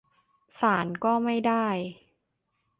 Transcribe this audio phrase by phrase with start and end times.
[0.59, 1.67] ศาลก็ไม่ได้